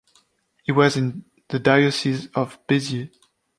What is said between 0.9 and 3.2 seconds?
in the diocese of Béziers.